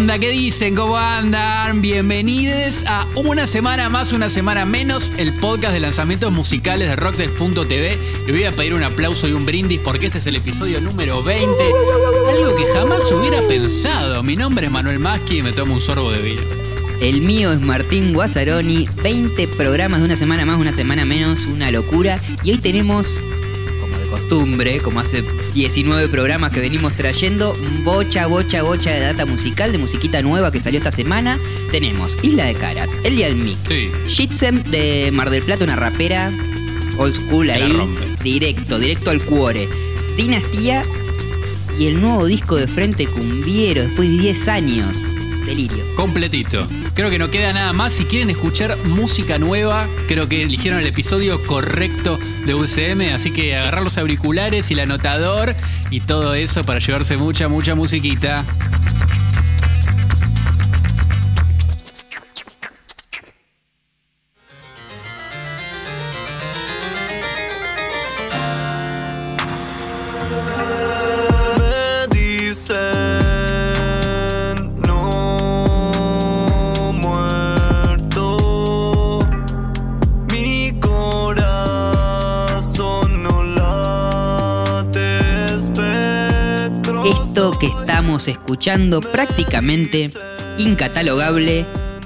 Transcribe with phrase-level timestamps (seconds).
[0.00, 0.18] onda?
[0.18, 0.74] ¿Qué dicen?
[0.74, 1.82] ¿Cómo andan?
[1.82, 7.98] Bienvenidos a una semana más, una semana menos, el podcast de lanzamientos musicales de Rockdes.tv.
[8.26, 11.22] Y voy a pedir un aplauso y un brindis porque este es el episodio número
[11.22, 11.54] 20.
[12.30, 14.22] Algo que jamás hubiera pensado.
[14.22, 16.42] Mi nombre es Manuel Maschi y me tomo un sorbo de vino.
[17.02, 21.70] El mío es Martín Guazzaroni, 20 programas de una semana más, una semana menos, una
[21.70, 22.18] locura.
[22.42, 23.18] Y hoy tenemos,
[24.30, 27.52] costumbre, como hace 19 programas que venimos trayendo,
[27.82, 31.36] bocha, bocha, bocha de data musical, de musiquita nueva que salió esta semana.
[31.72, 33.90] Tenemos Isla de Caras, El Día del Mic, Sí.
[34.70, 36.30] De Mar del Plata, una rapera
[36.96, 37.72] old school ahí,
[38.22, 39.68] directo, directo al cuore.
[40.16, 40.84] Dinastía
[41.76, 45.06] y el nuevo disco de Frente Cumbiero después de 10 años.
[45.44, 45.84] Delirio.
[45.96, 46.66] Completito.
[46.94, 47.92] Creo que no queda nada más.
[47.92, 53.14] Si quieren escuchar música nueva, creo que eligieron el episodio correcto de UCM.
[53.14, 55.54] Así que agarrar los auriculares y el anotador
[55.90, 58.44] y todo eso para llevarse mucha, mucha musiquita.
[88.20, 90.10] Estamos escuchando prácticamente
[90.58, 91.64] incatalogable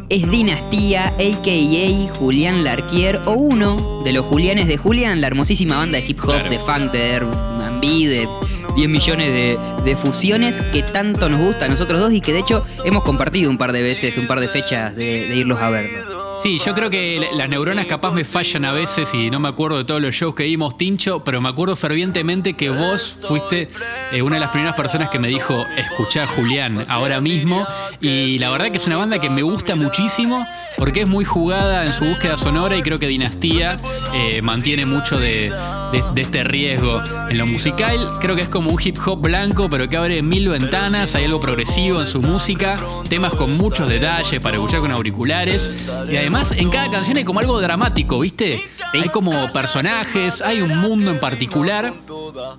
[0.09, 2.15] es Dinastía, a.k.a.
[2.15, 6.27] Julián Larquier, o uno de los Julianes de Julián, la hermosísima banda de hip hop,
[6.27, 6.51] Claro.
[6.51, 8.29] de funk, de R&B, de
[8.77, 12.41] 10 millones de, de fusiones que tanto nos gusta a nosotros dos y que de
[12.41, 15.71] hecho hemos compartido un par de veces, un par de fechas de, de irlos a
[15.71, 16.14] ver.
[16.43, 19.49] Sí, yo creo que la- las neuronas capaz me fallan a veces y no me
[19.49, 23.71] acuerdo de todos los shows que vimos, Tincho, pero me acuerdo fervientemente que vos fuiste
[24.13, 27.67] eh, una de las primeras personas que me dijo, escuchá Julián ahora mismo.
[28.01, 30.45] Y la verdad que es una banda que me gusta muchísimo
[30.77, 33.77] porque es muy jugada en su búsqueda sonora y creo que Dinastía
[34.13, 35.51] eh, mantiene mucho de,
[35.93, 38.11] de- de este riesgo en lo musical.
[38.21, 41.41] Creo que es como un hip hop blanco, pero que abre mil ventanas, hay algo
[41.41, 42.77] progresivo en su música,
[43.09, 45.71] temas con muchos detalles para escuchar con auriculares.
[46.11, 48.61] Y además en cada canción hay como algo dramático, ¿viste?
[48.93, 51.95] Hay como personajes, hay un mundo en particular.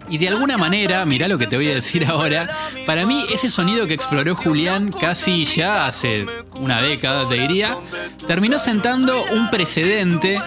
[0.10, 2.50] Y de alguna manera, mirá lo que te voy a decir ahora,
[2.86, 6.26] para mí ese sonido que exploró Julián casi ya hace
[6.60, 7.78] una década, te diría,
[8.28, 10.42] terminó sentando un precedente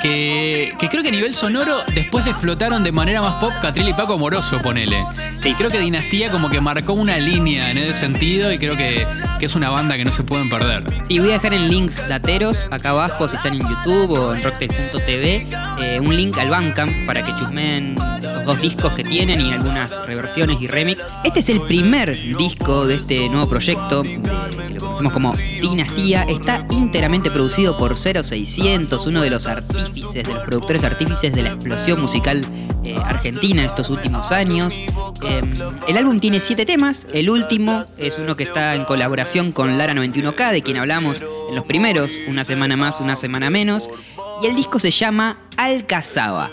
[0.00, 3.94] que, que creo que a nivel sonoro después explotaron de manera más pop Catril y
[3.94, 5.04] Paco Moroso, ponele.
[5.44, 9.06] Y creo que Dinastía como que marcó una línea en ese sentido y creo que,
[9.40, 10.84] que es una banda que no se pueden perder.
[11.08, 14.42] Sí, voy a dejar en links dateros acá abajo si están en YouTube o en
[14.42, 15.48] rocktex.tv
[15.82, 19.96] eh, un link al Bandcamp para que chusmeen esos dos discos que tienen y algunas
[20.06, 21.06] reversiones y remix.
[21.24, 24.18] Este es el primer disco de este nuevo proyecto que
[24.74, 26.22] lo conocemos como Dinastía.
[26.22, 31.50] Está íntegramente producido por 0600, uno de los artífices, de los productores artífices de la
[31.50, 32.44] explosión musical
[32.82, 34.78] eh, argentina en estos últimos años.
[35.22, 35.40] Eh,
[35.86, 37.06] el álbum tiene siete temas.
[37.12, 41.56] El último es uno que está en colaboración con Lara 91K, de quien hablamos en
[41.56, 43.90] los primeros, una semana más, una semana menos.
[44.42, 46.50] Y el disco se llama Alcazaba.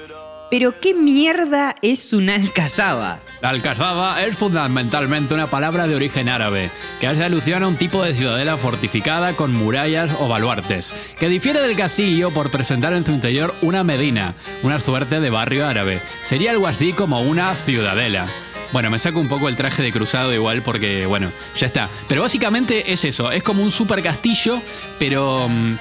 [0.49, 3.19] Pero ¿qué mierda es un Alcazaba?
[3.41, 8.15] Alcazaba es fundamentalmente una palabra de origen árabe, que hace alusión a un tipo de
[8.15, 13.53] ciudadela fortificada con murallas o baluartes, que difiere del castillo por presentar en su interior
[13.61, 16.01] una medina, una suerte de barrio árabe.
[16.25, 18.25] Sería algo así como una ciudadela.
[18.71, 21.89] Bueno, me saco un poco el traje de cruzado igual porque, bueno, ya está.
[22.07, 24.61] Pero básicamente es eso, es como un super castillo,
[24.99, 25.47] pero...
[25.49, 25.75] mm,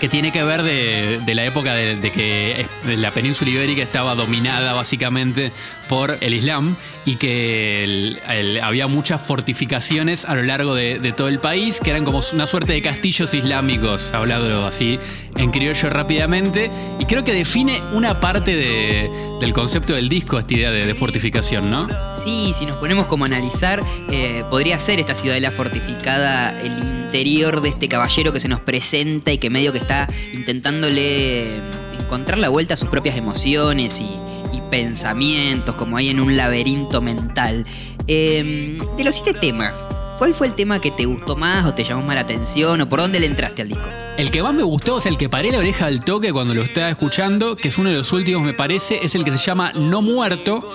[0.00, 2.66] que tiene que ver de, de la época de, de que
[2.96, 5.52] la península ibérica estaba dominada básicamente
[5.92, 8.16] por el Islam y que
[8.62, 12.72] había muchas fortificaciones a lo largo de, todo el país que eran como una suerte
[12.72, 14.98] de castillos islámicos, hablado así
[15.36, 20.54] en criollo rápidamente, y creo que define una parte de- del concepto del disco, esta
[20.54, 21.86] idea de, de fortificación, ¿no?
[22.14, 26.72] Sí, si nos ponemos como a analizar, eh, podría ser esta ciudadela fortificada el
[27.04, 31.60] interior de este caballero que se nos presenta y que medio que está intentándole
[32.00, 34.16] encontrar la vuelta a sus propias emociones y,
[34.52, 37.66] y pensamientos, como ahí en un laberinto mental.
[38.06, 39.82] Eh, de los siete temas,
[40.18, 42.88] ¿cuál fue el tema que te gustó más o te llamó más la atención o
[42.88, 43.88] por dónde le entraste al disco?
[44.18, 46.62] El que más me gustó, es el que paré la oreja al toque cuando lo
[46.62, 49.72] estaba escuchando, que es uno de los últimos, me parece, es el que se llama
[49.74, 50.68] No Muerto,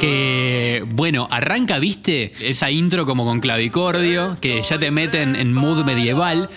[0.00, 5.84] que, bueno, arranca, viste, esa intro como con clavicordio, que ya te meten en mood
[5.84, 6.48] medieval,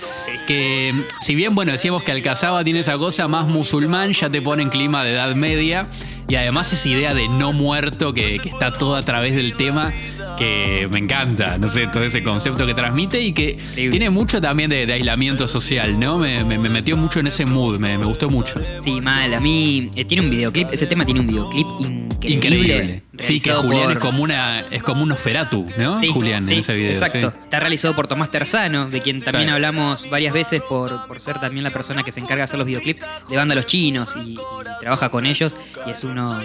[0.48, 4.64] que si bien, bueno, decíamos que Alcazaba tiene esa cosa más musulmán, ya te pone
[4.64, 5.90] en clima de Edad Media,
[6.28, 9.94] y además esa idea de no muerto que, está todo a través del tema,
[10.38, 14.70] que me encanta, no sé, todo ese concepto que transmite y que tiene mucho también
[14.70, 16.18] de, de aislamiento social, ¿no?
[16.18, 18.56] Me, me- me metió mucho en ese mood, me, me gustó mucho.
[18.84, 19.34] Sí, mal.
[19.34, 20.70] A mí eh, tiene un videoclip.
[20.72, 22.34] Ese tema tiene un videoclip increíble.
[22.36, 23.04] Increíble.
[23.20, 26.00] Sí, que Julián por- es como una es como un Osferatu, ¿no?
[26.00, 26.92] Sí, Julián sí, en ese video.
[26.92, 27.34] Exacto.
[27.44, 31.64] Está realizado por Tomás Terzano, de quien también hablamos varias veces por, por ser también
[31.64, 34.38] la persona que se encarga de hacer los videoclips de banda Los Chinos y, y
[34.82, 36.42] trabaja con ellos y es uno,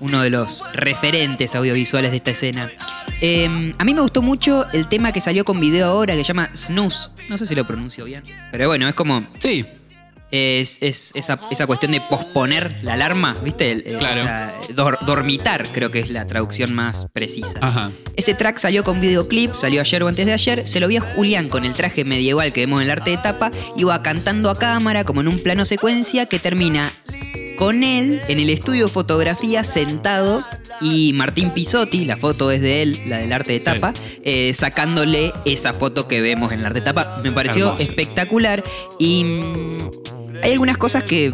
[0.00, 2.70] uno de los referentes audiovisuales de esta escena.
[3.20, 6.24] Eh, a mí me gustó mucho el tema que salió con video ahora que se
[6.28, 7.10] llama Snooze.
[7.28, 8.22] No sé si lo pronuncio bien.
[8.52, 9.64] Pero bueno, es como Sí,
[10.32, 13.72] es, es esa, esa cuestión de posponer la alarma, ¿viste?
[13.72, 14.20] El- el- Claro.
[14.22, 17.58] esa- dor- dormitar, creo que es la traducción más precisa.
[17.60, 17.90] ajá.
[18.16, 20.66] Ese track salió con videoclip, salió ayer o antes de ayer.
[20.66, 23.16] Se lo vi a Julián con el traje medieval que vemos en el arte de
[23.16, 23.50] tapa.
[23.76, 26.92] Iba cantando a cámara, como en un plano secuencia, que termina
[27.60, 30.42] con él en el estudio de fotografía sentado.
[30.80, 33.92] Y Martín Pisotti, la foto es de él, la del arte de tapa,
[34.24, 37.20] eh, sacándole esa foto que vemos en el arte de tapa.
[37.22, 37.82] Me pareció Hermoso.
[37.82, 38.64] espectacular.
[38.98, 39.78] Y mm,
[40.42, 41.32] hay algunas cosas que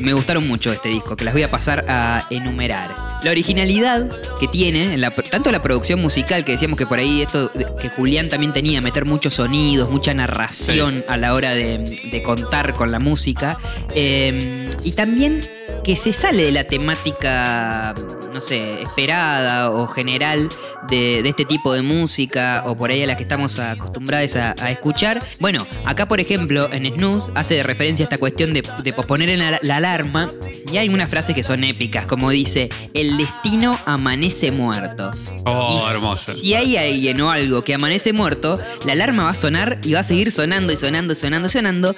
[0.00, 2.94] me gustaron mucho de este disco, que las voy a pasar a enumerar.
[3.24, 4.08] La originalidad
[4.38, 7.50] que tiene, en la- tanto la producción musical, que decíamos que por ahí esto
[7.80, 11.78] que Julián también tenía, meter muchos sonidos, mucha narración a la hora de,
[12.12, 13.58] de contar con la música,
[13.94, 15.40] eh, y también
[15.82, 17.92] que se sale de la temática,
[18.38, 20.48] no sé, esperada o general
[20.88, 24.54] de, de este tipo de música o por ahí a la que estamos acostumbrados a,
[24.60, 25.20] a escuchar.
[25.40, 29.40] Bueno, acá por ejemplo en Snooze hace referencia a esta cuestión de, de posponer en
[29.40, 30.30] la, la alarma
[30.72, 35.10] y hay unas frases que son épicas, como dice, el destino amanece muerto.
[35.44, 36.32] Oh, Y hermoso.
[36.32, 40.00] Si hay alguien o algo que amanece muerto, la alarma va a sonar y va
[40.00, 41.96] a seguir sonando y sonando y sonando y sonando.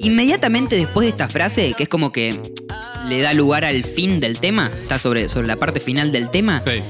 [0.00, 2.36] Inmediatamente después de esta frase, que es como que
[3.08, 6.60] le da lugar al fin del tema, está sobre, sobre la parte final del tema,
[6.60, 6.82] Sí,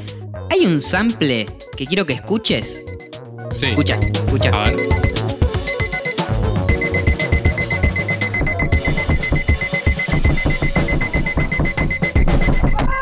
[0.50, 1.46] hay un sample
[1.76, 2.82] que quiero que escuches.
[3.54, 3.66] sí.
[3.66, 4.50] Escucha, escucha.
[4.50, 5.17] A ver.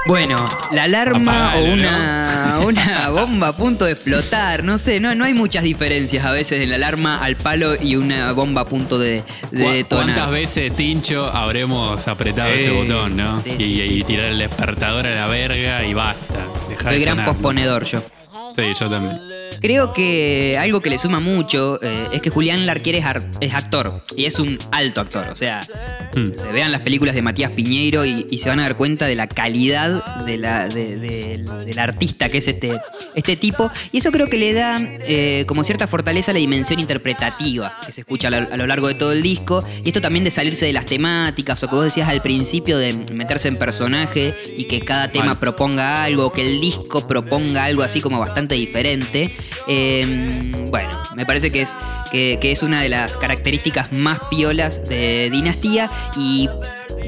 [0.06, 0.36] Bueno,
[0.70, 5.24] la alarma Apagalo, o una, una bomba a punto de explotar, no sé, no, no
[5.24, 9.00] hay muchas diferencias a veces de la alarma al palo y una bomba a punto
[9.00, 10.04] de, de ¿Cu- detonar.
[10.06, 13.42] ¿Cuántas veces, Tincho, habremos apretado ese botón, no?
[13.42, 14.04] sí, y, sí, sí, y sí.
[14.06, 16.38] tirar el despertador a la verga y basta.
[16.68, 17.32] Dejar Soy de gran sonar, ¿no?
[17.32, 18.00] posponedor yo.
[18.54, 19.20] Sí, yo también.
[19.60, 23.04] Creo que algo que le suma mucho eh, es que Julián Larquier es,
[23.40, 25.26] es actor y es un alto actor.
[25.30, 25.66] O sea,
[26.14, 29.14] se vean las películas de Matías Piñeiro y, y se van a dar cuenta de
[29.14, 32.78] la calidad de la, de- de- del artista que es este,
[33.14, 33.70] este tipo.
[33.92, 37.92] Y eso creo que le da eh, como cierta fortaleza a la dimensión interpretativa que
[37.92, 39.64] se escucha a lo, a lo largo de todo el disco.
[39.84, 42.92] Y esto también de salirse de las temáticas o que vos decías al principio de
[43.12, 48.00] meterse en personaje y que cada tema proponga algo, que el disco proponga algo así
[48.00, 49.34] como bastante diferente.
[49.68, 51.74] Eh, bueno, me parece que es,
[52.10, 56.48] que, que es una de las características más piolas de Dinastía y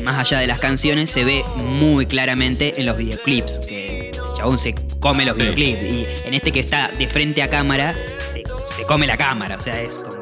[0.03, 4.59] más allá de las canciones se ve muy claramente en los videoclips, que el chabón
[4.59, 5.43] se come los Sí.
[5.43, 7.95] videoclips y en este que está de frente a cámara
[8.27, 8.43] se,
[8.77, 10.19] se come la cámara, o sea, es como...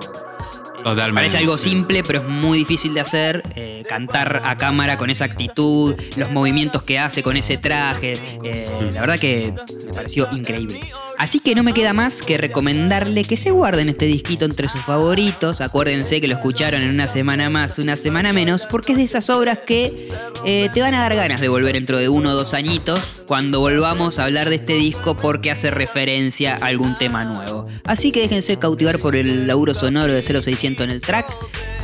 [0.76, 1.14] Totalmente.
[1.14, 3.42] Parece algo simple, pero es muy difícil de hacer.
[3.56, 8.14] eh, cantar a cámara con esa actitud, los movimientos que hace con ese traje.
[8.44, 9.52] eh, la verdad que
[9.86, 10.80] me pareció increíble.
[11.18, 14.82] Así que no me queda más que recomendarle que se guarden este disquito entre sus
[14.82, 15.60] favoritos.
[15.60, 19.30] Acuérdense que lo escucharon en una semana más, una semana menos, porque es de esas
[19.30, 20.08] obras que
[20.44, 23.60] eh, te van a dar ganas de volver dentro de uno o dos añitos cuando
[23.60, 27.66] volvamos a hablar de este disco porque hace referencia a algún tema nuevo.
[27.84, 31.26] Así que déjense cautivar por el laburo sonoro de 0600 en el track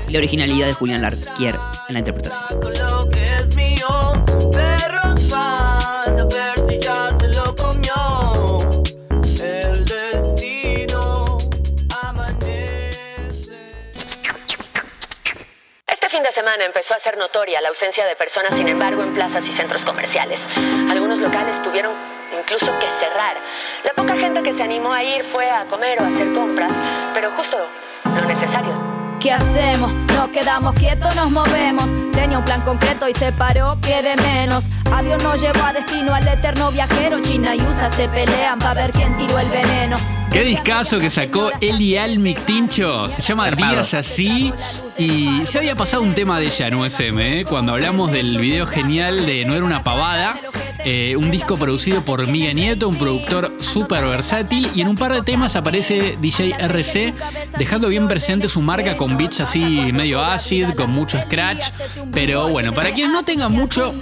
[0.08, 1.58] y la originalidad de Julián Larquier
[1.88, 3.31] en la interpretación.
[16.52, 19.86] Semana empezó a ser notoria la ausencia de personas, sin embargo, en plazas y centros
[19.86, 20.46] comerciales.
[20.90, 21.94] Algunos locales tuvieron
[22.38, 23.38] incluso que cerrar.
[23.84, 26.72] La poca gente que se animó a ir fue a comer o a hacer compras,
[27.14, 27.56] pero justo
[28.04, 28.72] lo necesario.
[29.18, 29.94] ¿Qué hacemos?
[30.14, 31.86] Nos quedamos quietos, nos movemos.
[32.12, 34.66] Tenía un plan concreto y se paró, pie de menos.
[34.92, 37.18] Avión nos llevó a destino al eterno viajero.
[37.20, 39.96] China y USA se pelean para ver quién tiró el veneno.
[40.32, 43.06] Qué discazo que sacó Eli Almic Tincho.
[43.12, 43.50] Se llama.
[43.50, 44.52] Días así.
[44.98, 47.44] Y ya había pasado un tema de ella en USM, ¿eh?
[47.48, 50.38] cuando hablamos del video genial de No era una pavada.
[50.84, 54.68] eh, un disco producido por Miguel Nieto, un productor súper versátil.
[54.74, 57.14] Y en un par de temas aparece DJ RC,
[57.56, 59.60] dejando bien presente su marca con beats así
[59.92, 61.66] medio acid, con mucho scratch.
[62.12, 63.94] Pero bueno, para quienes no tengan mucho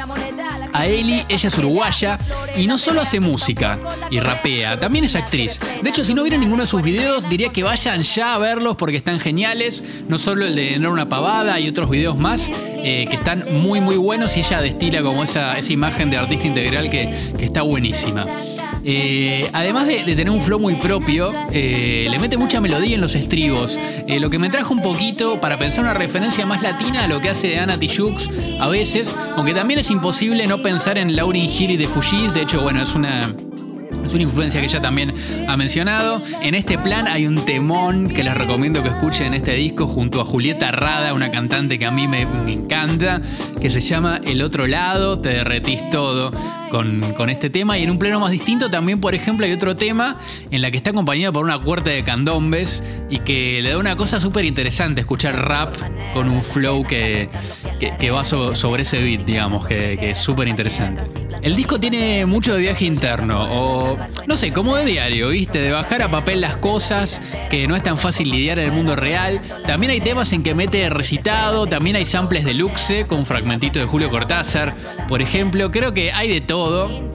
[0.72, 2.18] a Eli, ella es uruguaya
[2.56, 3.78] y no solo hace música
[4.10, 5.60] y rapea, también es actriz.
[5.82, 8.76] De hecho, si no vieron ninguno de sus videos, diría que vayan ya a verlos
[8.76, 9.84] porque están geniales.
[10.08, 12.50] No solo el de No una pavada y otros videos más
[12.82, 16.46] eh, que están muy muy buenos y ella destila como esa, esa imagen de artista
[16.46, 18.26] integral que, que está buenísima.
[18.82, 23.14] Eh, además de, tener un flow muy propio, eh, le mete mucha melodía en los
[23.14, 23.78] estribos.
[24.08, 27.28] Lo que me trajo un poquito para pensar una referencia más latina a lo que
[27.28, 31.76] hace Ana Tijoux a veces, aunque también es imposible no pensar en Lauryn Hill y
[31.76, 32.32] de Fujis.
[32.32, 33.34] De hecho, bueno, es una.
[34.10, 35.14] Es una influencia que ella también
[35.46, 36.20] ha mencionado.
[36.42, 40.20] En este plan hay un temón que les recomiendo que escuchen en este disco junto
[40.20, 43.20] a Julieta Rada, una cantante que a mí me encanta,
[43.60, 46.32] que se llama El otro lado, te derretís todo
[46.70, 47.76] con, este tema.
[47.76, 50.16] Y en un plano más distinto también, por ejemplo, hay otro tema
[50.50, 53.96] en la que está acompañado por una cuarta de candombes y que le da una
[53.96, 55.76] cosa súper interesante, escuchar rap
[56.14, 57.28] con un flow que,
[57.98, 61.02] que, va so- sobre ese beat, digamos, que, es súper interesante.
[61.42, 65.58] El disco tiene mucho de viaje interno, o no sé, como de diario, ¿viste?
[65.60, 68.94] De bajar a papel las cosas, que no es tan fácil lidiar en el mundo
[68.94, 69.40] real.
[69.66, 73.88] También hay temas en que mete recitado, también hay samples de Luxe con fragmentitos de
[73.88, 74.74] Julio Cortázar,
[75.08, 75.70] por ejemplo.
[75.70, 76.59] Creo que hay de todo,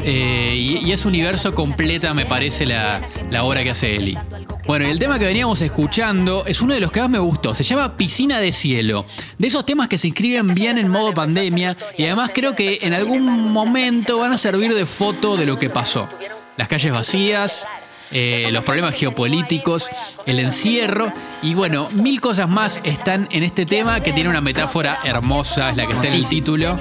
[0.03, 4.17] eh, y, y ese universo completa me parece la, la obra que hace Eli.
[4.65, 7.53] Bueno, el tema que veníamos escuchando es uno de los que más me gustó.
[7.53, 9.05] Se llama Piscina de Cielo.
[9.37, 12.93] De esos temas que se inscriben bien en modo pandemia y además creo que en
[12.93, 16.09] algún momento van a servir de foto de lo que pasó.
[16.57, 17.67] Las calles vacías,
[18.11, 19.89] eh, los problemas geopolíticos,
[20.25, 24.99] el encierro y bueno, mil cosas más están en este tema que tiene una metáfora
[25.03, 26.79] hermosa, es la que está en el título,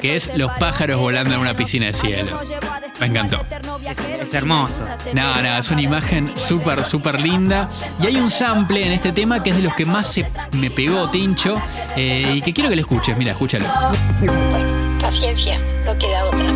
[0.00, 2.40] que es los pájaros volando en una piscina de cielo.
[3.00, 3.40] Me encantó.
[4.20, 4.86] Es hermoso.
[5.14, 7.68] No, no, es una imagen súper, súper linda.
[8.02, 10.70] Y hay un sample en este tema que es de los que más se me
[10.70, 11.60] pegó, Tincho,
[11.94, 13.16] eh, y que quiero que lo escuches.
[13.16, 13.66] Mira, escúchalo.
[14.20, 16.55] Bueno, paciencia, no queda otra.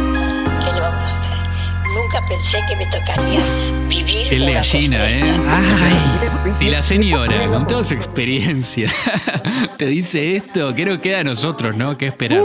[2.13, 3.41] Nunca pensé que me tocaría
[3.89, 4.29] vivir.
[4.29, 5.41] Qué una gallina, ¿eh?
[5.49, 8.91] Ay, Si la señora, con toda su experiencia,
[9.79, 11.97] te dice esto, creo que queda a nosotros, ¿no?
[11.97, 12.43] ¿Qué esperar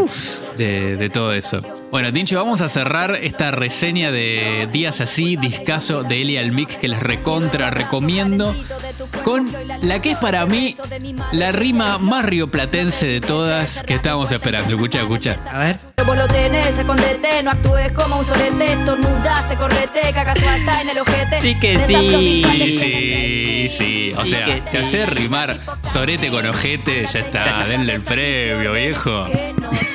[0.55, 1.63] de, de todo eso?
[1.95, 6.89] Bueno, Tincho, vamos a cerrar esta reseña de Días Así, discaso de Eli Almic, que
[6.89, 8.53] les recontra recomiendo,
[9.23, 9.49] con
[9.79, 10.75] la que es para mí
[11.31, 14.75] la rima más rioplatense de todas que estábamos esperando.
[14.75, 15.39] Escucha, escucha.
[15.49, 15.79] a ver.
[16.05, 20.99] Vos lo tenés, escondete, no actúes como un solete, estornudaste, correte, cagas hasta en el
[20.99, 21.39] ojete.
[21.41, 22.43] Sí que sí.
[22.77, 24.13] Sí, sí.
[24.17, 24.77] O Sí sea, que si sí.
[24.77, 27.65] hacer rimar sorete con ojete, ya está.
[27.67, 29.29] Denle el premio, viejo.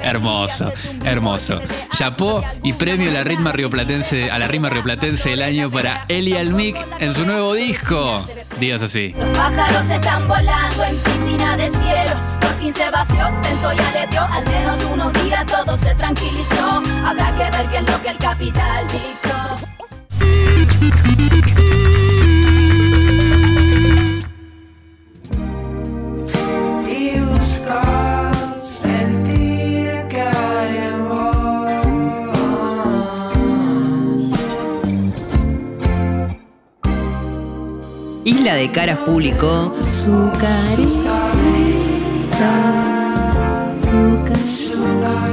[0.00, 0.72] Hermoso,
[1.04, 1.60] hermoso.
[1.96, 6.36] Chapó y premio a la ritma rioplatense, a la rima rioplatense del año para Eli
[6.36, 8.24] Almic en su nuevo disco.
[8.58, 9.14] Días así.
[9.16, 12.12] Los pájaros están volando en piscina de cielo.
[12.40, 14.22] Por fin se vació, pensó y aleteó.
[14.24, 16.82] Al menos unos días todo se tranquilizó.
[38.60, 41.32] De Caras publicó su carita,
[43.72, 45.30] su carita.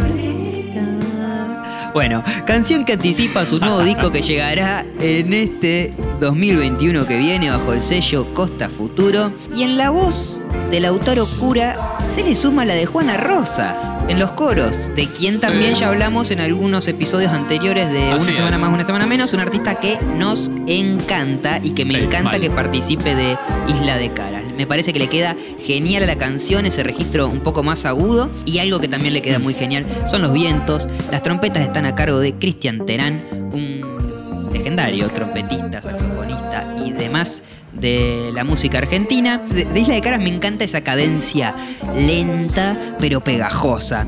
[1.94, 7.74] Bueno, canción que anticipa su nuevo disco que llegará en este 2021 que viene bajo
[7.74, 9.34] el sello Costa Futuro.
[9.54, 10.42] Y en la voz
[10.72, 11.87] del autor Oscura
[12.18, 13.76] se le suma la de Juana Rosas
[14.08, 15.82] en los coros, de quien también Sí.
[15.82, 18.62] ya hablamos en algunos episodios anteriores de Así Una Semana es.
[18.64, 22.42] Más, Una Semana Menos, un artista que nos encanta y que me Sí, encanta mal.
[22.42, 24.42] que participe de Isla de Caras.
[24.58, 28.32] Me parece que le queda genial a la canción ese registro un poco más agudo
[28.46, 30.88] y algo que también le queda muy genial son los vientos.
[31.12, 37.44] Las trompetas están a cargo de Cristian Terán, un legendario trompetista, saxofonista y demás
[37.80, 39.38] de la música argentina.
[39.50, 41.54] De, de Isla de Caras me encanta esa cadencia
[41.96, 44.08] lenta pero pegajosa.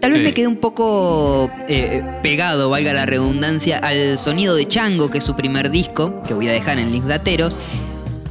[0.00, 0.24] Tal vez Sí.
[0.24, 5.24] me quedé un poco eh, pegado, valga la redundancia, al sonido de Chango, que es
[5.24, 7.56] su primer disco, que voy a dejar en links dateros.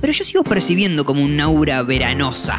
[0.01, 2.57] Pero yo sigo percibiendo como un aura veranosa.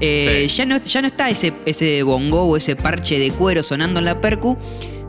[0.00, 0.56] Eh, Sí.
[0.56, 4.06] ya, no, ya no está ese, ese bongo o ese parche de cuero sonando en
[4.06, 4.56] la percu,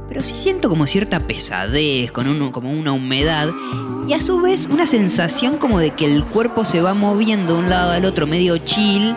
[0.08, 3.50] pero sí siento como cierta pesadez, con como una humedad,
[4.08, 7.60] y a su vez una sensación como de que el cuerpo se va moviendo de
[7.60, 9.16] un lado al otro medio chill,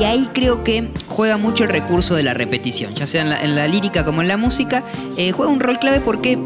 [0.00, 3.40] y ahí creo que juega mucho el recurso de la repetición, ya sea en la,
[3.40, 4.82] en la lírica como en la música,
[5.16, 6.38] eh, juega un rol clave porque,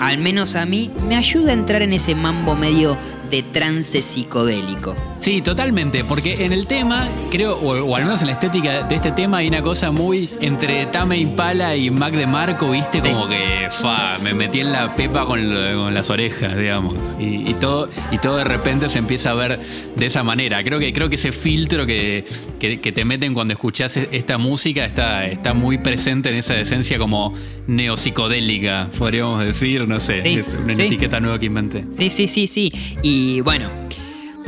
[0.00, 2.96] al menos a mí, me ayuda a entrar en ese mambo medio
[3.30, 4.94] de trance psicodélico.
[5.24, 8.94] Sí, totalmente, porque en el tema, creo, o, o al menos en la estética de
[8.94, 13.26] este tema, hay una cosa muy entre Tame Impala y Mac de Marco, viste, como
[13.26, 16.92] que fa, me metí en la pepa con, lo- con las orejas, digamos.
[17.18, 19.58] Y, y todo, y todo de repente se empieza a ver
[19.96, 20.62] de esa manera.
[20.62, 22.26] Creo que, creo que ese filtro que,
[22.60, 26.54] que- que te meten cuando escuchás e- esta música está, está muy presente en esa
[26.60, 27.32] esencia como
[27.66, 30.82] neopsicodélica, podríamos decir, no sé, Sí, una sí.
[30.82, 31.84] etiqueta nueva que inventé.
[31.88, 32.70] Sí, sí, sí, sí.
[33.02, 33.70] Y bueno,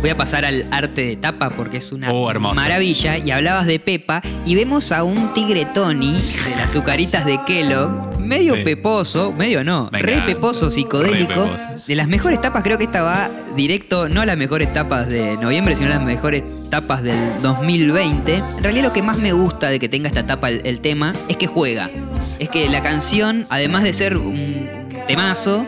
[0.06, 3.18] voy a pasar al arte de tapa porque es una Oh, maravilla.
[3.18, 8.20] Y hablabas de Pepa y vemos a un tigre Tony de las azucaritas de Kellogg,
[8.20, 8.62] medio Sí.
[8.62, 11.46] peposo, medio no, Me re peposo, psicodélico.
[11.46, 11.84] Re peposo.
[11.88, 15.36] De las mejores tapas, creo que esta va directo, no a las mejores tapas de
[15.38, 18.34] noviembre, sino a las mejores tapas del 2020.
[18.36, 21.14] En realidad lo que más me gusta de que tenga esta tapa el, el tema
[21.28, 21.90] es que juega.
[22.38, 24.68] Es que la canción, además de ser un
[25.08, 25.66] temazo,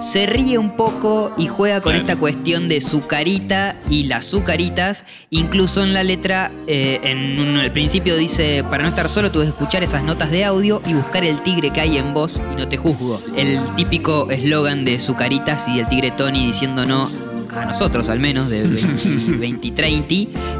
[0.00, 2.06] se ríe un poco y juega con Claro.
[2.06, 5.04] esta cuestión de su carita y las sucaritas.
[5.30, 9.40] Incluso en la letra, eh, en un- el principio dice, para no estar solo, tú
[9.40, 12.54] debes escuchar esas notas de audio y buscar el tigre que hay en vos y
[12.56, 13.20] no te juzgo.
[13.36, 17.10] El típico eslogan de sucaritas y el tigre Tony diciendo no.
[17.56, 18.62] A nosotros al menos, de
[19.38, 20.14] 20, 30,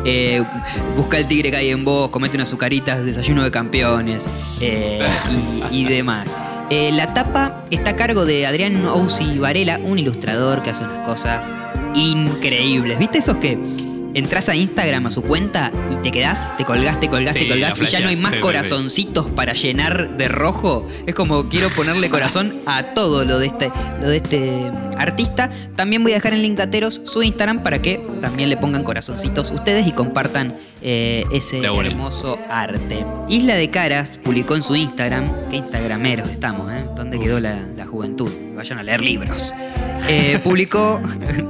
[0.04, 0.42] eh,
[0.96, 4.28] busca el tigre que hay en vos, comete unas sucaritas, desayuno de campeones
[4.60, 5.06] eh,
[5.70, 6.36] y, y demás.
[6.70, 11.06] Eh, la tapa está a cargo de Adrián Ousi Varela, un ilustrador que hace unas
[11.06, 11.56] cosas
[11.94, 12.98] increíbles.
[12.98, 13.58] ¿Viste esos que
[14.14, 17.48] entras a Instagram a su cuenta y te quedás, te colgás, te colgás, Sí, te
[17.48, 18.42] colgás y ya no hay más sí, sí, sí.
[18.42, 20.86] corazoncitos para llenar de rojo?
[21.06, 25.50] Es como quiero ponerle corazón a todo lo de este, lo de este artista.
[25.76, 29.50] También voy a dejar en link dateros su Instagram para que también le pongan corazoncitos
[29.50, 33.04] ustedes y compartan eh, ese hermoso arte.
[33.28, 36.84] Isla de Caras publicó en su Instagram, qué instagrameros estamos, ¿eh?
[36.96, 38.30] ¿Dónde quedó la, la juventud?
[38.56, 39.52] Vayan a leer libros.
[40.08, 41.02] Eh, publicó,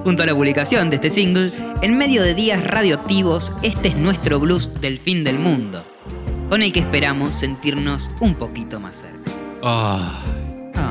[0.02, 4.40] junto a la publicación de este single, en medio de días radioactivos, este es nuestro
[4.40, 5.84] blues del fin del mundo,
[6.50, 9.30] con el que esperamos sentirnos un poquito más cerca.
[9.62, 10.24] Ah.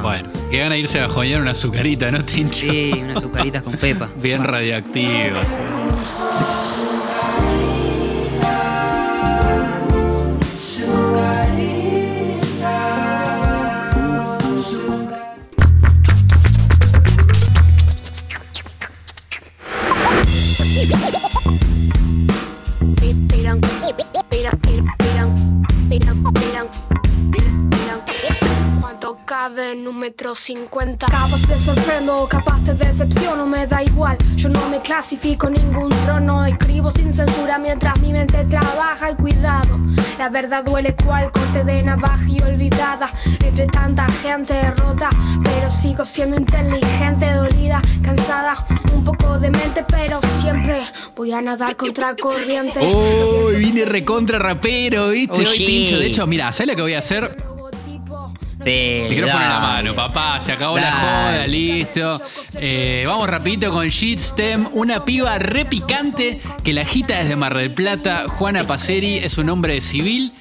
[0.01, 2.71] Bueno, que van a irse a joñar una azucarita, ¿no, Tincho?
[2.71, 4.09] Sí, unas azucaritas con pepa.
[4.21, 5.47] Bien radioactivos.
[29.57, 31.07] ¿Cuánto cabe en un metro cincuenta?
[31.07, 34.15] Capaz te sorprendo, capaz te decepciono, me da igual.
[34.35, 39.79] Yo no me clasifico ningún trono, escribo sin censura mientras mi mente trabaja y cuidado.
[40.19, 43.09] La verdad duele cual corte de navaja y olvidada
[43.43, 45.09] entre tanta gente rota,
[45.43, 50.83] pero sigo siendo inteligente, dolida, cansada, un poco de mente, pero siempre
[51.15, 52.79] voy a nadar contra corriente.
[52.79, 55.41] Uy, vine recontra rapero, ¿viste?
[55.41, 55.65] Hoy, Oye.
[55.65, 55.97] Tincho.
[55.97, 57.46] De hecho, mira, ¿sabes lo que voy a hacer?
[58.67, 59.67] Sí, Micrófono en la dale.
[59.83, 60.41] mano, papá.
[60.41, 60.97] Se acabó la Dale.
[60.99, 62.21] joda, listo.
[62.55, 64.67] Eh, vamos rapidito con Shitstem.
[64.73, 68.25] Una piba re picante que la agita desde Mar del Plata.
[68.27, 70.33] Juana Paceri es un hombre civil.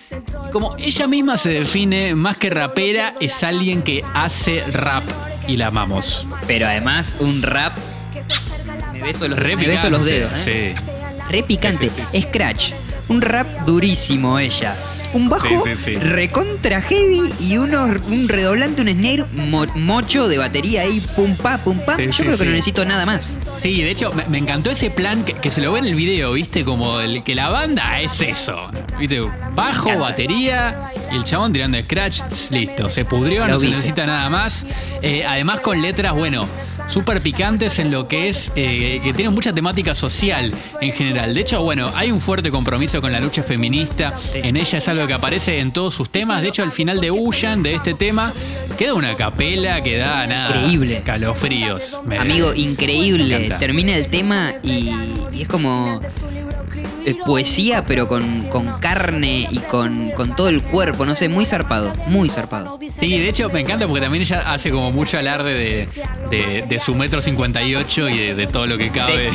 [0.51, 5.05] Como ella misma se define, más que rapera, es alguien que hace rap.
[5.47, 6.27] Y la amamos.
[6.49, 7.75] Pero además, un rap.
[8.93, 10.75] Me beso los, me beso los picante, dedos, ¿eh?
[10.77, 10.85] Sí.
[11.31, 11.91] Re picante.
[11.91, 12.73] Sí, sí, Scratch.
[13.09, 14.75] Un rap durísimo ella.
[15.13, 15.97] Un bajo Sí, sí, sí.
[15.97, 21.59] recontra heavy y unos, un redoblante, un snare mo- mocho de batería ahí, pum pa,
[21.59, 21.97] pum pa.
[21.97, 23.39] Sí, Yo sí, creo que no necesito nada más.
[23.61, 25.95] Sí, de hecho, me, me encantó ese plan que, que se lo ve en el
[25.95, 26.65] video, ¿viste?
[26.65, 28.71] Como el, que la banda es eso.
[28.99, 29.21] ¿Viste?
[29.55, 32.91] Bajo, batería y el chabón tirando scratch, listo.
[32.91, 34.67] Se pudrió, Lo no se necesita nada más.
[35.03, 36.47] Eh, además, con letras, bueno,
[36.87, 38.53] súper picantes en lo que es.
[38.57, 41.35] eh, que tienen mucha temática social en general.
[41.35, 44.15] De hecho, bueno, hay un fuerte compromiso con la lucha feminista.
[44.35, 46.43] En ella es algo que aparece en todos sus temas.
[46.43, 48.33] De hecho, al final de Ullan, de este tema,
[48.79, 50.57] queda una capela que da nada.
[50.57, 51.03] Increíble.
[51.05, 52.01] Calofríos.
[52.05, 53.51] Me- Amigo, increíble.
[53.59, 54.91] Termina el tema y,
[55.33, 56.01] y es como
[57.05, 61.05] eh, poesía, pero con, con carne y con, con todo el cuerpo.
[61.07, 61.93] No sé, muy zarpado.
[62.07, 62.79] Muy zarpado.
[62.99, 65.89] Sí, de hecho me encanta porque también ella hace como mucho alarde de,
[66.31, 69.31] de- de su metro 58 y de, de todo lo que cabe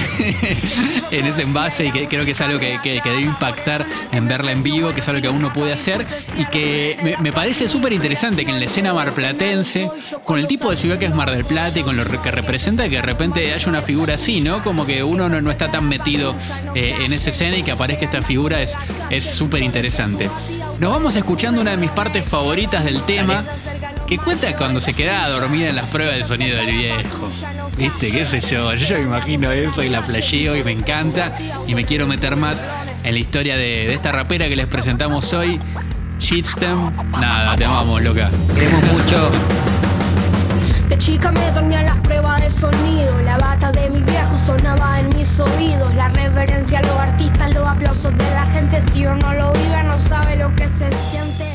[1.11, 4.27] en ese envase y que creo que es algo que, que- que debe impactar en
[4.27, 6.05] verla en vivo, que es algo que uno puede hacer
[6.37, 9.89] y que me, me parece súper interesante que en la escena marplatense,
[10.25, 12.83] con el tipo de ciudad que es Mar del Plata y con lo que representa,
[12.89, 14.63] que de repente haya una figura así, ¿no?
[14.63, 16.35] Como que uno no, no está tan metido
[16.75, 18.77] eh, en esa escena y que aparezca esta figura es
[19.09, 20.29] es súper interesante.
[20.79, 23.43] Nos vamos escuchando una de mis partes favoritas del tema,
[24.07, 27.29] que cuenta cuando se quedaba dormida en las pruebas de sonido del viejo.
[27.77, 28.11] ¿Viste?
[28.11, 28.73] ¿Qué sé yo?
[28.73, 31.31] Yo ya me imagino eso y la flasheo y me encanta.
[31.67, 32.63] Y me quiero meter más
[33.03, 35.59] en la historia de, de esta rapera que les presentamos hoy.
[36.19, 36.91] Shitstem.
[37.19, 38.29] Nada, te amamos, loca.
[38.53, 39.31] Queremos mucho.
[40.89, 43.19] De chica me dormía en las pruebas de sonido.
[43.21, 44.90] La bata de mi viejo sonaba
[45.31, 45.93] mis oídos.
[45.95, 48.81] La reverencia los artistas, los aplausos de la gente.
[48.91, 51.50] Si uno no lo vive, no sabe lo que se siente.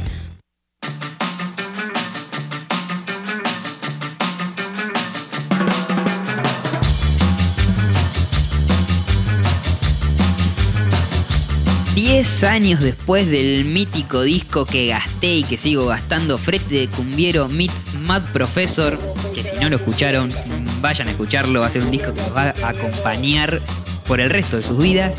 [12.09, 17.49] Diez años después del mítico disco que gasté y que sigo gastando, Frete de Cumbiero
[17.49, 18.97] meets Mad Professor,
[19.35, 20.33] que si no lo escucharon,
[20.81, 23.61] vayan a escucharlo, va a ser un disco que los va a acompañar
[24.07, 25.17] por el resto de sus vidas.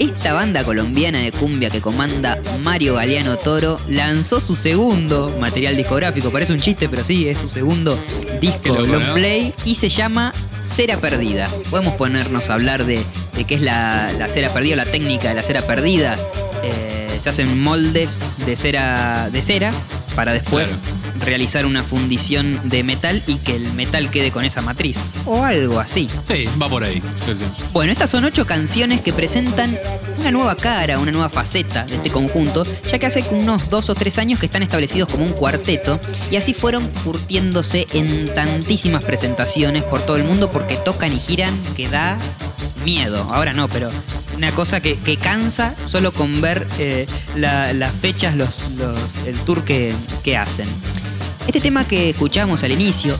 [0.00, 6.32] Esta banda colombiana de cumbia que comanda Mario Galeano Toro lanzó su segundo material discográfico,
[6.32, 7.96] parece un chiste, pero sí, es su segundo
[8.40, 11.48] disco long play y se llama Cera Perdida.
[11.70, 13.03] Podemos ponernos a hablar de,
[13.34, 16.16] de qué es la, la cera perdida, la técnica de la cera perdida.
[16.62, 19.72] Eh, se hacen moldes de cera, de cera
[20.14, 20.78] para después
[21.20, 25.02] realizar una fundición de metal y que el metal quede con esa matriz.
[25.26, 26.08] O algo así.
[26.24, 27.02] Sí, va por ahí.
[27.24, 27.44] Sí, sí.
[27.72, 29.78] Bueno, estas son ocho canciones que presentan
[30.18, 33.94] una nueva cara, una nueva faceta de este conjunto, ya que hace unos dos o
[33.94, 39.82] tres años que están establecidos como un cuarteto y así fueron curtiéndose en tantísimas presentaciones
[39.84, 42.18] por todo el mundo porque tocan y giran que da
[42.84, 43.28] miedo.
[43.32, 43.90] Ahora no, pero
[44.36, 49.38] una cosa que, que cansa solo con ver eh, la- las fechas, los, los- el
[49.40, 50.68] tour que, que hacen.
[51.46, 53.16] Este tema que escuchamos al inicio,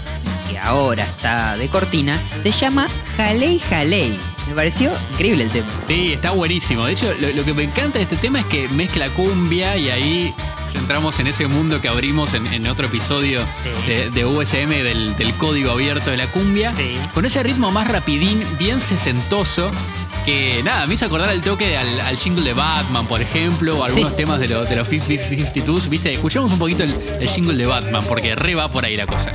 [0.50, 4.18] que ahora está de cortina, se llama Jalei Jalei.
[4.48, 5.68] Me pareció increíble el tema.
[5.88, 6.85] Sí, está buenísimo.
[6.85, 9.88] De hecho, lo, lo que me encanta de este tema es que mezcla cumbia y
[9.88, 10.35] ahí
[10.79, 13.87] entramos en ese mundo que abrimos en, en otro episodio Sí.
[13.89, 16.73] de, de USM del, del código abierto de la cumbia.
[16.77, 16.97] Sí.
[17.15, 19.71] Con ese ritmo más rapidín, bien sesentoso.
[20.25, 23.85] Que nada, me hizo acordar el toque al, al jingle de Batman, por ejemplo, o
[23.85, 24.17] algunos Sí.
[24.17, 26.15] temas de, los de los 52, ¿viste?
[26.15, 29.33] Escuchamos un poquito el, el jingle de Batman, porque re va por ahí la cosa.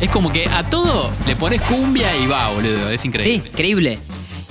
[0.00, 2.90] Es como que a todo le pones cumbia y va, boludo.
[2.90, 3.98] Es Sí, increíble.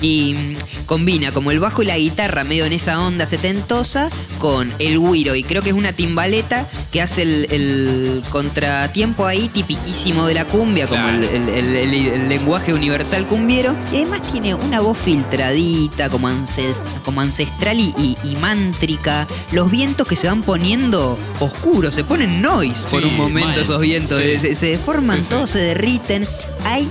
[0.02, 4.72] Y mm, combina como el bajo y la guitarra medio en esa onda setentosa con
[4.80, 5.36] el güiro.
[5.36, 10.46] Y creo que es una timbaleta que hace el, el contratiempo ahí tipiquísimo de la
[10.46, 11.24] cumbia, como Claro.
[11.30, 13.76] el, lenguaje universal cumbiero.
[13.92, 19.28] Y además tiene una voz filtradita, como, ances- como ancestral y, y- y mántrica.
[19.52, 23.82] Los vientos que se van poniendo oscuros, se ponen noise por Sí, un momento esos
[23.82, 24.20] vientos.
[24.22, 24.38] Sí.
[24.40, 25.30] Se, se deforman sí.
[25.30, 26.28] todos, se derriten.
[26.66, 26.90] Hay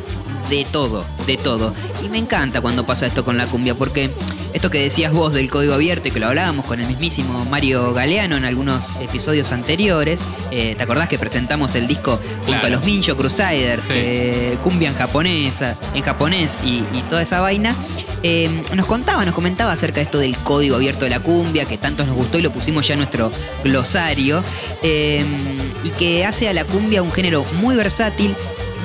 [0.51, 1.75] de todo, de todo.
[2.05, 4.11] Y me encanta cuando pasa esto con la cumbia, porque
[4.55, 7.93] esto que decías vos del código abierto y que lo hablábamos con el mismísimo Mario
[7.93, 12.67] Galeano en algunos episodios anteriores, eh, ¿te acordás que presentamos el disco junto Claro.
[12.67, 13.93] a los Mincho Crusaders, Sí.
[13.95, 17.75] eh, cumbia en japonesa, en japonés y, y toda esa vaina?
[18.23, 21.77] Eh, nos contaba, nos comentaba acerca de esto del código abierto de la cumbia, que
[21.79, 23.31] tanto nos gustó y lo pusimos ya en nuestro
[23.63, 24.43] glosario,
[24.83, 28.35] y que hace a la cumbia un género muy versátil,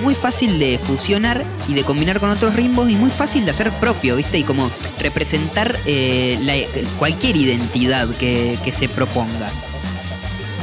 [0.02, 3.72] muy fácil de fusionar y de combinar con otros ritmos y muy fácil de hacer
[3.80, 4.38] propio, ¿viste?
[4.40, 9.52] Y como representar eh, la- cualquier identidad que, que se proponga.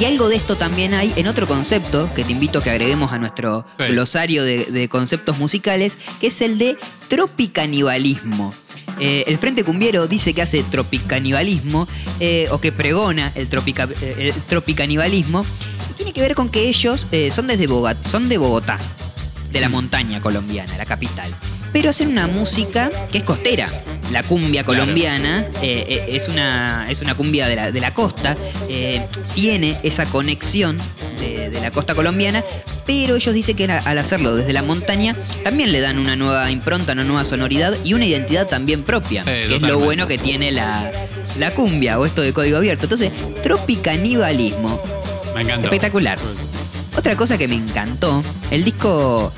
[0.01, 3.13] Y algo de esto también hay en otro concepto que te invito a que agreguemos
[3.13, 3.85] a nuestro Sí.
[3.89, 8.55] glosario de, de conceptos musicales, que es el de tropicanibalismo.
[8.99, 11.89] Eh, el Frente Cumbiero dice que hace tropicanibalismo
[12.19, 15.45] eh, o que pregona el, tropica- el tropicanibalismo
[15.91, 18.79] y tiene que ver con que ellos eh, son, desde Bogotá, son de Bogotá,
[19.53, 21.31] de la montaña colombiana, la capital.
[21.73, 23.69] Pero hacen una música que es costera.
[24.11, 28.37] La cumbia colombiana eh, eh, es, una, es una cumbia de la, de la costa.
[28.69, 30.77] eh, tiene esa conexión
[31.21, 32.43] de, de la costa colombiana,
[32.87, 36.93] pero ellos dicen que al hacerlo desde la montaña también le dan una nueva impronta,
[36.93, 40.91] una nueva sonoridad y una identidad también propia, que es lo bueno que tiene la,
[41.39, 42.87] la cumbia o esto de código abierto.
[42.87, 43.13] Entonces,
[43.45, 44.83] tropicanibalismo,
[45.37, 45.67] Me encanta.
[45.67, 46.19] espectacular.
[46.97, 49.33] Otra cosa que me encantó, el disco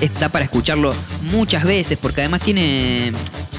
[0.00, 3.12] está para escucharlo muchas veces porque además tiene,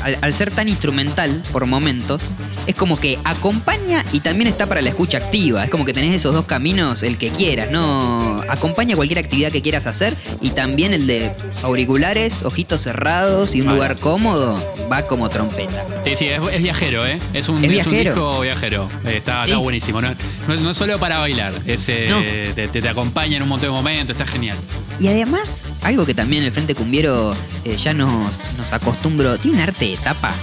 [0.08, 2.34] al, al ser tan instrumental por momentos,
[2.65, 5.63] es como que acompaña y también está para la escucha activa.
[5.63, 8.41] Es como que tenés esos dos caminos, el que quieras, ¿no?
[8.50, 11.32] Acompaña cualquier actividad que quieras hacer y también el de
[11.63, 13.76] auriculares, ojitos cerrados y un Vale.
[13.78, 15.86] lugar cómodo, va como trompeta.
[16.06, 17.20] Sí, sí, es, es viajero, ¿eh?
[17.34, 18.89] Es un, Es es un disco viajero.
[19.06, 19.52] Eh, Está, Sí.
[19.52, 20.02] está buenísimo.
[20.02, 20.10] No,
[20.48, 22.22] no, es- no es solo para bailar, es, eh, No.
[22.22, 24.58] te, te- te acompaña en un montón de momentos, está genial.
[25.00, 29.63] Y además, algo que también el Frente Cumbiero eh, ya nos, nos acostumbró, tiene un
[29.63, 30.34] arte de tapa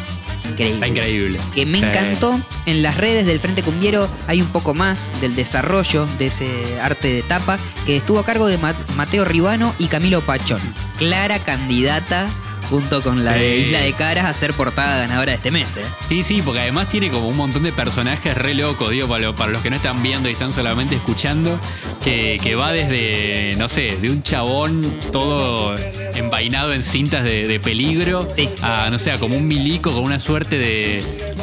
[0.48, 0.74] increíble.
[0.74, 1.40] Está increíble.
[1.54, 1.84] Que me Sí.
[1.84, 2.38] encantó.
[2.66, 7.08] En las redes del Frente Cumbiero hay un poco más del desarrollo de ese arte
[7.08, 10.60] de tapa que estuvo a cargo de Ma- Mateo Ribano y Camilo Pachón.
[10.98, 12.28] Clara candidata
[12.70, 13.58] junto con la de.
[13.58, 15.76] Isla de Caras a ser portada ganadora de este mes.
[15.76, 15.80] ¿eh?
[16.08, 19.34] Sí, sí, porque además tiene como un montón de personajes re locos, digo, para, lo-
[19.34, 21.58] para los que no están viendo y están solamente escuchando,
[22.02, 25.74] que, que va desde, no sé, de un chabón todo
[26.14, 28.48] envainado en cintas de, de peligro, Sí.
[28.62, 31.02] a, no sé, a como un milico con una suerte de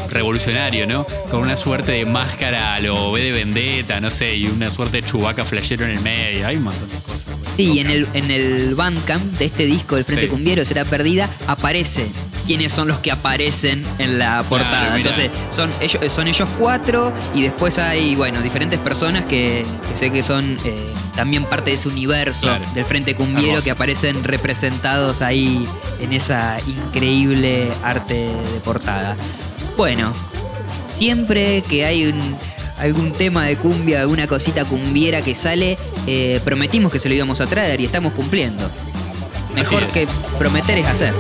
[0.10, 1.06] revolucionario, ¿no?
[1.30, 5.02] Con una suerte de máscara a lo V de Vendetta, no sé, y una suerte
[5.02, 7.28] de chubaca flashero en el medio, hay un montón de cosas.
[7.58, 10.30] Sí, y en el, en el Bandcamp de este disco, El Frente Sí.
[10.30, 12.08] Cumbiero será perdida, aparece
[12.46, 14.80] quiénes son los que aparecen en la portada.
[14.96, 14.98] Claro.
[14.98, 20.10] Entonces, son ellos, son ellos cuatro y después hay, bueno, diferentes personas que, que sé
[20.12, 22.66] que son eh, también parte de ese universo Claro.
[22.74, 23.64] del Frente Cumbiero Hermoso.
[23.66, 25.68] que aparecen representados ahí
[26.00, 29.16] en esa increíble arte de portada.
[29.78, 30.14] Bueno,
[30.98, 32.36] siempre que hay un-
[32.82, 37.40] algún tema de cumbia, alguna cosita cumbiera que sale, eh, prometimos que se lo íbamos
[37.40, 38.70] a traer y estamos cumpliendo.
[39.54, 39.92] Mejor es.
[39.92, 40.08] que
[40.40, 41.14] prometer es hacer.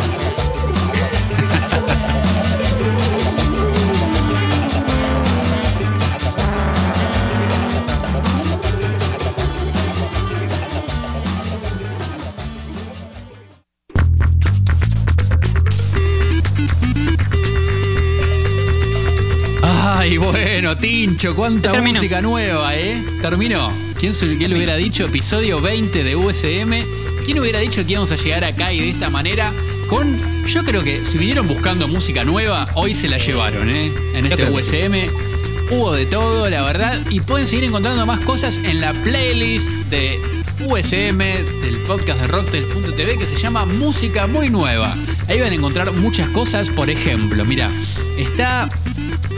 [20.71, 21.95] Bueno, Tincho, cuánta Terminó.
[21.95, 23.03] música nueva, ¿eh?
[23.21, 23.69] Terminó.
[23.99, 25.05] ¿Quién, quién lo hubiera dicho?
[25.05, 27.25] Episodio 20 de USM.
[27.25, 29.51] ¿Quién hubiera dicho que íbamos a llegar acá y de esta manera?
[29.89, 30.45] Con.
[30.47, 33.91] Yo creo que si vinieron buscando música nueva, hoy se la llevaron, ¿eh?
[34.13, 34.51] En este sí.
[34.53, 35.73] USM.
[35.75, 37.01] Hubo de todo, la verdad.
[37.10, 40.19] Y pueden seguir encontrando más cosas en la playlist de
[40.62, 44.95] USM, del podcast de Rocktail.tv, que se llama Música Muy Nueva.
[45.27, 46.69] Ahí van a encontrar muchas cosas.
[46.69, 47.71] Por ejemplo, mira,
[48.17, 48.69] está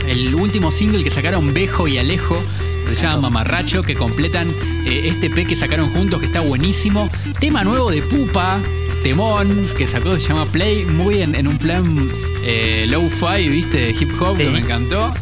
[0.08, 2.42] el último single que sacaron Bejo y Alejo,
[2.88, 4.50] que se llama Mamarracho, que completan
[4.86, 7.10] eh, este P que sacaron juntos, que está buenísimo.
[7.40, 8.62] Tema nuevo de Pupa,
[9.04, 12.08] Temón, que sacó, se llama Play, muy en, en un plan
[12.44, 13.80] eh, low-fi, ¿viste?
[13.80, 14.44] De hip hop, Sí.
[14.46, 15.14] que me encantó.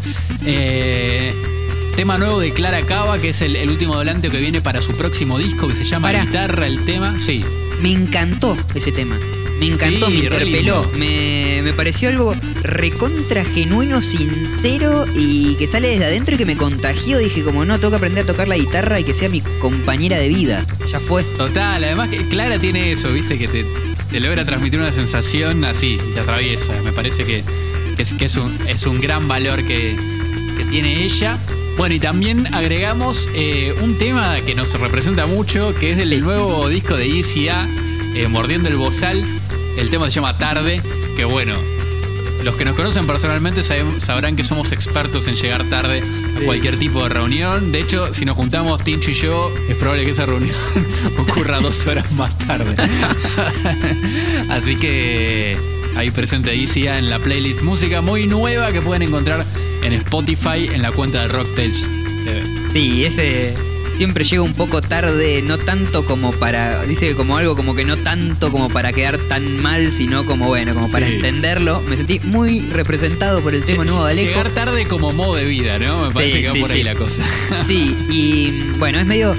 [0.46, 1.34] Eh,
[1.96, 4.94] tema nuevo de Clara Cava, que es el, el último adelanto que viene para su
[4.94, 6.26] próximo disco, que se llama Pará.
[6.26, 7.20] Guitarra, el tema.
[7.20, 7.44] Sí,
[7.82, 9.18] Me encantó ese tema.
[9.62, 10.92] Me encantó, Sí, me interpeló.
[10.98, 16.58] Me, me pareció algo recontra genuino, sincero y que sale desde adentro y que me
[16.58, 17.20] contagió.
[17.20, 20.18] Dije, como no, tengo que aprender a tocar la guitarra y que sea mi compañera
[20.18, 20.66] de vida.
[20.92, 21.24] Ya fue.
[21.24, 23.64] Total, además que Clara tiene eso, viste, que te,
[24.10, 26.74] te logra transmitir una sensación así, y te atraviesa.
[26.82, 27.44] Me parece que,
[27.96, 29.96] que es, que es, un, es un gran valor que,
[30.58, 31.38] que tiene ella.
[31.78, 36.68] Bueno, y también agregamos eh, un tema que nos representa mucho, que es del nuevo
[36.68, 37.70] disco de ICA,
[38.16, 39.24] eh, Mordiendo el Bozal.
[39.82, 40.80] El tema se llama Tarde,
[41.16, 41.56] que bueno,
[42.44, 46.04] los que nos conocen personalmente sabrán que somos expertos en llegar tarde
[46.38, 47.72] a cualquier tipo de reunión.
[47.72, 50.56] De hecho, si nos juntamos Tincho y yo, es probable que esa reunión
[51.18, 52.76] ocurra dos horas más tarde.
[54.50, 55.58] Así que
[55.96, 59.44] ahí presente ICA en la playlist música muy nueva que pueden encontrar
[59.82, 61.90] en Spotify en la cuenta de Rocktails
[62.24, 62.44] TV.
[62.72, 63.56] Sí, ese
[63.96, 66.84] siempre llega un poco tarde, no tanto como para.
[66.84, 70.74] Dice como algo como que no tanto como para quedar tan mal, sino como bueno,
[70.74, 71.14] como para Sí.
[71.16, 71.82] entenderlo.
[71.88, 74.28] Me sentí muy representado por el tema nuevo de Alejo.
[74.30, 76.08] Llegar tarde como modo de vida, ¿no?
[76.08, 77.24] Me parece Sí, que va sí, por ahí la cosa.
[77.68, 79.36] Sí, y bueno, es medio.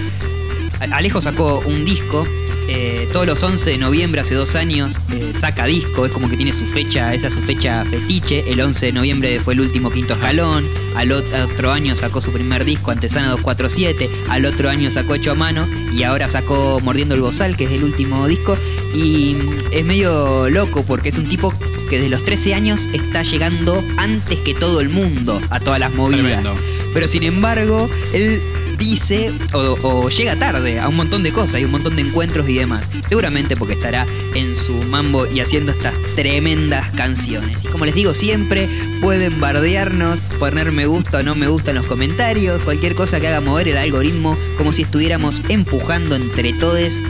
[0.90, 2.26] Alejo sacó un disco.
[2.74, 6.06] Eh, todos los 11 de noviembre, hace dos años, eh, saca disco.
[6.06, 8.50] Es como que tiene su fecha, esa es su fecha fetiche.
[8.50, 10.66] El 11 de noviembre fue el último quinto escalón.
[10.94, 14.10] Al ot- otro año sacó su primer disco, Antesana 247.
[14.28, 15.68] Al otro año sacó Hecho a Mano.
[15.92, 18.56] Y ahora sacó Mordiendo el Bozal, que es el último disco.
[18.94, 21.52] Y mm, es medio loco porque es un tipo
[21.90, 25.94] que desde los 13 años está llegando antes que todo el mundo a todas las
[25.94, 26.22] movidas.
[26.42, 26.56] Tremendo.
[26.94, 28.40] Pero sin embargo, él
[28.82, 32.54] dice o, llega tarde a un montón de cosas y un montón de encuentros y
[32.54, 32.88] demás.
[33.08, 37.64] Seguramente porque estará en su mambo y haciendo estas tremendas canciones.
[37.64, 38.68] Y como les digo siempre,
[39.00, 43.28] pueden bardearnos, poner me gusta o no me gusta en los comentarios, cualquier cosa que
[43.28, 47.02] haga mover el algoritmo, como si estuviéramos empujando entre todos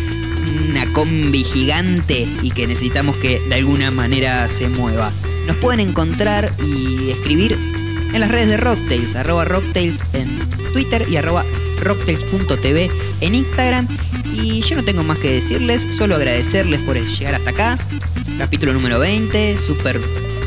[0.68, 5.10] una combi gigante y que necesitamos que de alguna manera se mueva.
[5.46, 7.52] Nos pueden encontrar y escribir
[8.12, 10.38] en las redes de Rocktails, arroba Rocktails en
[10.72, 11.44] Twitter y arroba
[11.84, 12.90] rocktails.tv
[13.20, 13.88] en Instagram.
[14.34, 17.78] Y yo no tengo más que decirles, solo agradecerles por llegar hasta acá.
[18.38, 20.00] Capítulo número 20, súper,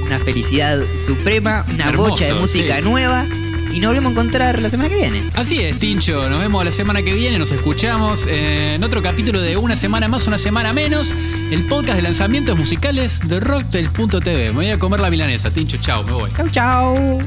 [0.04, 2.82] una felicidad suprema, una Hermoso, bocha de música sí.
[2.84, 3.26] nueva.
[3.71, 5.21] y nos volvemos a encontrar la semana que viene.
[5.36, 6.30] Así es, Tincho.
[6.30, 7.38] Nos vemos la semana que viene.
[7.38, 11.15] Nos escuchamos en otro capítulo de Una Semana Más, Una Semana Menos.
[11.52, 14.48] El podcast de lanzamientos musicales de Rocktail.tv.
[14.48, 15.52] Me voy a comer la milanesa.
[15.52, 16.32] Tincho, chao, me voy.
[16.36, 17.19] Chau, chau.